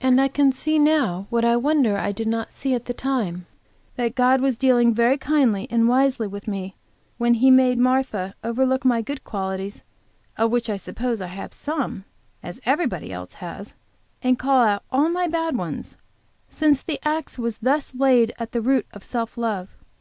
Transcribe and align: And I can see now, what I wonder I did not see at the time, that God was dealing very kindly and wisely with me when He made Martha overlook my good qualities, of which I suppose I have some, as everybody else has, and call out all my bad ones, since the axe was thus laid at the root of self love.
And 0.00 0.20
I 0.20 0.28
can 0.28 0.52
see 0.52 0.78
now, 0.78 1.26
what 1.28 1.44
I 1.44 1.56
wonder 1.56 1.96
I 1.98 2.12
did 2.12 2.28
not 2.28 2.52
see 2.52 2.72
at 2.72 2.84
the 2.84 2.94
time, 2.94 3.46
that 3.96 4.14
God 4.14 4.40
was 4.40 4.56
dealing 4.56 4.94
very 4.94 5.18
kindly 5.18 5.66
and 5.72 5.88
wisely 5.88 6.28
with 6.28 6.46
me 6.46 6.76
when 7.18 7.34
He 7.34 7.50
made 7.50 7.76
Martha 7.76 8.36
overlook 8.44 8.84
my 8.84 9.02
good 9.02 9.24
qualities, 9.24 9.82
of 10.38 10.52
which 10.52 10.70
I 10.70 10.76
suppose 10.76 11.20
I 11.20 11.26
have 11.26 11.52
some, 11.52 12.04
as 12.44 12.60
everybody 12.64 13.12
else 13.12 13.34
has, 13.42 13.74
and 14.22 14.38
call 14.38 14.62
out 14.62 14.84
all 14.92 15.08
my 15.08 15.26
bad 15.26 15.56
ones, 15.56 15.96
since 16.48 16.80
the 16.80 17.00
axe 17.02 17.36
was 17.36 17.58
thus 17.58 17.92
laid 17.92 18.32
at 18.38 18.52
the 18.52 18.60
root 18.60 18.86
of 18.92 19.02
self 19.02 19.36
love. 19.36 19.70